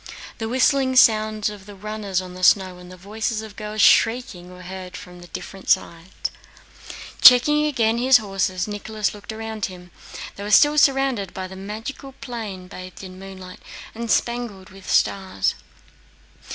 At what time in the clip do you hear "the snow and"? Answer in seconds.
2.33-2.91